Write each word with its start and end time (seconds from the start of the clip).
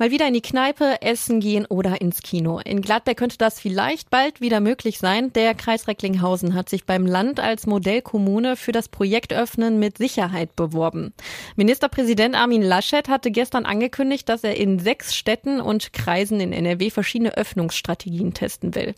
Mal 0.00 0.10
wieder 0.10 0.26
in 0.26 0.32
die 0.32 0.40
Kneipe, 0.40 1.02
essen 1.02 1.40
gehen 1.40 1.66
oder 1.66 2.00
ins 2.00 2.22
Kino. 2.22 2.58
In 2.64 2.80
Gladbeck 2.80 3.18
könnte 3.18 3.36
das 3.36 3.60
vielleicht 3.60 4.08
bald 4.08 4.40
wieder 4.40 4.60
möglich 4.60 4.98
sein. 4.98 5.30
Der 5.34 5.54
Kreis 5.54 5.88
Recklinghausen 5.88 6.54
hat 6.54 6.70
sich 6.70 6.86
beim 6.86 7.04
Land 7.04 7.38
als 7.38 7.66
Modellkommune 7.66 8.56
für 8.56 8.72
das 8.72 8.88
Projekt 8.88 9.34
Öffnen 9.34 9.78
mit 9.78 9.98
Sicherheit 9.98 10.56
beworben. 10.56 11.12
Ministerpräsident 11.56 12.34
Armin 12.34 12.62
Laschet 12.62 13.10
hatte 13.10 13.30
gestern 13.30 13.66
angekündigt, 13.66 14.26
dass 14.30 14.42
er 14.42 14.56
in 14.56 14.78
sechs 14.78 15.14
Städten 15.14 15.60
und 15.60 15.92
Kreisen 15.92 16.40
in 16.40 16.54
NRW 16.54 16.88
verschiedene 16.88 17.36
Öffnungsstrategien 17.36 18.32
testen 18.32 18.74
will. 18.74 18.94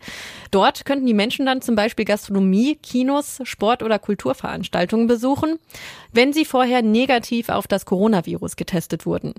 Dort 0.52 0.84
könnten 0.84 1.06
die 1.06 1.14
Menschen 1.14 1.46
dann 1.46 1.62
zum 1.62 1.74
Beispiel 1.74 2.04
Gastronomie, 2.04 2.76
Kinos, 2.76 3.40
Sport- 3.42 3.82
oder 3.82 3.98
Kulturveranstaltungen 3.98 5.08
besuchen, 5.08 5.58
wenn 6.12 6.32
sie 6.32 6.44
vorher 6.44 6.80
negativ 6.80 7.48
auf 7.48 7.66
das 7.66 7.86
Coronavirus 7.86 8.54
getestet 8.54 9.04
wurden. 9.04 9.34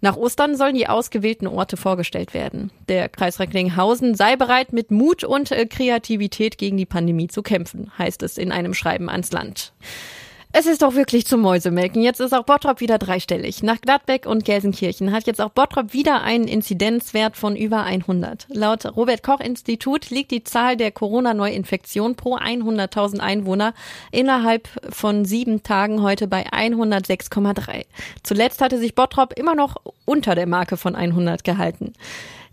Nach 0.00 0.16
Ostern 0.16 0.56
sollen 0.56 0.74
die 0.74 0.88
ausgewählten 1.02 1.48
Orte 1.48 1.76
vorgestellt 1.76 2.32
werden. 2.32 2.70
Der 2.86 3.08
Kreis 3.08 3.40
Recklinghausen 3.40 4.14
sei 4.14 4.36
bereit, 4.36 4.72
mit 4.72 4.92
Mut 4.92 5.24
und 5.24 5.50
äh, 5.50 5.66
Kreativität 5.66 6.58
gegen 6.58 6.76
die 6.76 6.86
Pandemie 6.86 7.26
zu 7.26 7.42
kämpfen, 7.42 7.90
heißt 7.98 8.22
es 8.22 8.38
in 8.38 8.52
einem 8.52 8.72
Schreiben 8.72 9.10
ans 9.10 9.32
Land. 9.32 9.72
Es 10.54 10.66
ist 10.66 10.82
doch 10.82 10.94
wirklich 10.94 11.26
zum 11.26 11.40
Mäusemelken. 11.40 12.02
Jetzt 12.02 12.20
ist 12.20 12.34
auch 12.34 12.44
Bottrop 12.44 12.80
wieder 12.80 12.98
dreistellig. 12.98 13.62
Nach 13.62 13.80
Gladbeck 13.80 14.26
und 14.26 14.44
Gelsenkirchen 14.44 15.10
hat 15.10 15.26
jetzt 15.26 15.40
auch 15.40 15.48
Bottrop 15.48 15.94
wieder 15.94 16.20
einen 16.20 16.46
Inzidenzwert 16.46 17.38
von 17.38 17.56
über 17.56 17.84
100. 17.84 18.48
Laut 18.50 18.84
Robert 18.94 19.22
Koch 19.22 19.40
Institut 19.40 20.10
liegt 20.10 20.30
die 20.30 20.44
Zahl 20.44 20.76
der 20.76 20.90
Corona-Neuinfektion 20.90 22.16
pro 22.16 22.36
100.000 22.36 23.20
Einwohner 23.20 23.72
innerhalb 24.10 24.68
von 24.90 25.24
sieben 25.24 25.62
Tagen 25.62 26.02
heute 26.02 26.28
bei 26.28 26.46
106,3. 26.46 27.86
Zuletzt 28.22 28.60
hatte 28.60 28.78
sich 28.78 28.94
Bottrop 28.94 29.32
immer 29.38 29.54
noch 29.54 29.76
unter 30.04 30.34
der 30.34 30.46
Marke 30.46 30.76
von 30.76 30.94
100 30.94 31.44
gehalten. 31.44 31.94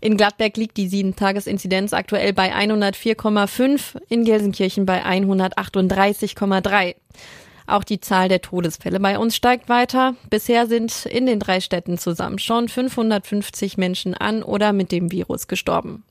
In 0.00 0.16
Gladbeck 0.16 0.56
liegt 0.56 0.78
die 0.78 0.88
Sieben-Tages-Inzidenz 0.88 1.92
aktuell 1.92 2.32
bei 2.32 2.54
104,5, 2.54 4.00
in 4.08 4.24
Gelsenkirchen 4.24 4.86
bei 4.86 5.04
138,3. 5.04 6.94
Auch 7.70 7.84
die 7.84 8.00
Zahl 8.00 8.28
der 8.28 8.40
Todesfälle 8.40 8.98
bei 8.98 9.16
uns 9.16 9.36
steigt 9.36 9.68
weiter. 9.68 10.16
Bisher 10.28 10.66
sind 10.66 11.06
in 11.06 11.26
den 11.26 11.38
drei 11.38 11.60
Städten 11.60 11.98
zusammen 11.98 12.40
schon 12.40 12.68
550 12.68 13.78
Menschen 13.78 14.14
an 14.14 14.42
oder 14.42 14.72
mit 14.72 14.90
dem 14.90 15.12
Virus 15.12 15.46
gestorben. 15.46 16.02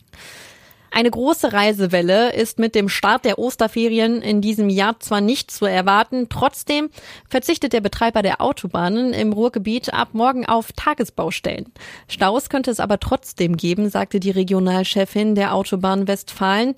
Eine 0.92 1.12
große 1.12 1.54
Reisewelle 1.54 2.34
ist 2.34 2.58
mit 2.58 2.74
dem 2.74 2.90
Start 2.90 3.24
der 3.24 3.38
Osterferien 3.38 4.22
in 4.22 4.42
diesem 4.42 4.70
Jahr 4.70 5.00
zwar 5.00 5.22
nicht 5.22 5.52
zu 5.52 5.66
erwarten, 5.66 6.28
trotzdem 6.30 6.90
verzichtet 7.30 7.74
der 7.74 7.82
Betreiber 7.82 8.24
der 8.24 8.42
Autobahnen 8.42 9.14
im 9.14 9.32
Ruhrgebiet 9.32 9.94
ab 9.94 10.10
morgen 10.14 10.46
auf 10.48 10.72
Tagesbaustellen. 10.74 11.72
Staus 12.08 12.50
könnte 12.50 12.72
es 12.72 12.80
aber 12.80 13.00
trotzdem 13.00 13.56
geben, 13.56 13.90
sagte 13.90 14.20
die 14.20 14.32
Regionalchefin 14.32 15.36
der 15.36 15.54
Autobahn 15.54 16.08
Westfalen. 16.08 16.74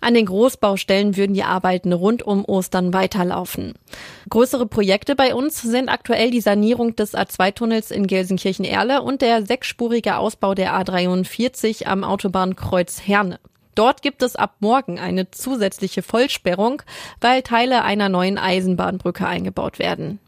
An 0.00 0.14
den 0.14 0.26
Großbaustellen 0.26 1.16
würden 1.16 1.34
die 1.34 1.42
Arbeiten 1.42 1.92
rund 1.92 2.22
um 2.22 2.44
Ostern 2.44 2.92
weiterlaufen. 2.92 3.74
Größere 4.30 4.66
Projekte 4.66 5.16
bei 5.16 5.34
uns 5.34 5.60
sind 5.62 5.88
aktuell 5.88 6.30
die 6.30 6.40
Sanierung 6.40 6.94
des 6.94 7.14
A2-Tunnels 7.14 7.90
in 7.90 8.06
Gelsenkirchen-Erle 8.06 9.02
und 9.02 9.22
der 9.22 9.44
sechsspurige 9.44 10.16
Ausbau 10.16 10.54
der 10.54 10.72
A43 10.80 11.86
am 11.86 12.04
Autobahnkreuz 12.04 13.00
Herne. 13.04 13.40
Dort 13.76 14.02
gibt 14.02 14.22
es 14.22 14.34
ab 14.34 14.56
morgen 14.58 14.98
eine 14.98 15.30
zusätzliche 15.30 16.02
Vollsperrung, 16.02 16.82
weil 17.20 17.42
Teile 17.42 17.84
einer 17.84 18.08
neuen 18.08 18.38
Eisenbahnbrücke 18.38 19.24
eingebaut 19.24 19.78
werden. 19.78 20.18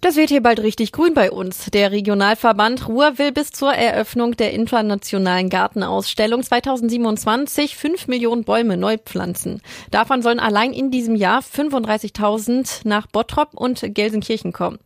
Das 0.00 0.16
wird 0.16 0.30
hier 0.30 0.42
bald 0.42 0.58
richtig 0.58 0.90
grün 0.90 1.14
bei 1.14 1.30
uns. 1.30 1.66
Der 1.66 1.92
Regionalverband 1.92 2.88
Ruhr 2.88 3.18
will 3.18 3.30
bis 3.30 3.52
zur 3.52 3.72
Eröffnung 3.72 4.36
der 4.36 4.52
internationalen 4.52 5.48
Gartenausstellung 5.48 6.42
2027 6.42 7.76
fünf 7.76 8.08
Millionen 8.08 8.42
Bäume 8.42 8.76
neu 8.76 8.98
pflanzen. 8.98 9.62
Davon 9.92 10.20
sollen 10.20 10.40
allein 10.40 10.72
in 10.72 10.90
diesem 10.90 11.14
Jahr 11.14 11.40
35.000 11.40 12.80
nach 12.82 13.06
Bottrop 13.06 13.50
und 13.54 13.94
Gelsenkirchen 13.94 14.52
kommen. 14.52 14.80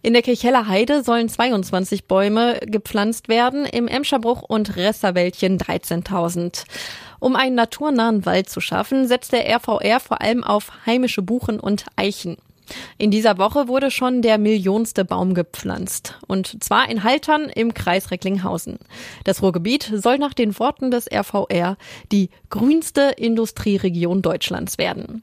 In 0.00 0.12
der 0.12 0.22
Kircheller 0.22 0.68
Heide 0.68 1.02
sollen 1.02 1.28
22 1.28 2.04
Bäume 2.04 2.60
gepflanzt 2.64 3.28
werden, 3.28 3.64
im 3.64 3.88
Emscherbruch 3.88 4.42
und 4.42 4.76
Resserwäldchen 4.76 5.58
13.000. 5.58 6.64
Um 7.18 7.34
einen 7.34 7.56
naturnahen 7.56 8.24
Wald 8.24 8.48
zu 8.48 8.60
schaffen, 8.60 9.08
setzt 9.08 9.32
der 9.32 9.48
RVR 9.48 9.98
vor 9.98 10.20
allem 10.20 10.44
auf 10.44 10.70
heimische 10.86 11.22
Buchen 11.22 11.58
und 11.58 11.86
Eichen. 11.96 12.36
In 12.96 13.10
dieser 13.10 13.38
Woche 13.38 13.66
wurde 13.66 13.90
schon 13.90 14.22
der 14.22 14.38
millionste 14.38 15.04
Baum 15.04 15.34
gepflanzt. 15.34 16.14
Und 16.28 16.62
zwar 16.62 16.88
in 16.88 17.02
Haltern 17.02 17.48
im 17.48 17.74
Kreis 17.74 18.10
Recklinghausen. 18.10 18.78
Das 19.24 19.42
Ruhrgebiet 19.42 19.90
soll 19.94 20.18
nach 20.18 20.34
den 20.34 20.56
Worten 20.60 20.90
des 20.90 21.10
RVR 21.10 21.76
die 22.12 22.30
grünste 22.50 23.14
Industrieregion 23.16 24.22
Deutschlands 24.22 24.78
werden. 24.78 25.22